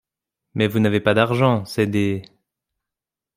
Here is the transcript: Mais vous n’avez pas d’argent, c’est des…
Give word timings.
Mais 0.55 0.65
vous 0.67 0.79
n’avez 0.79 0.99
pas 0.99 1.13
d’argent, 1.13 1.63
c’est 1.63 1.85
des… 1.85 2.23